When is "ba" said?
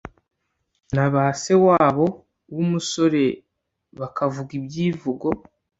1.13-1.25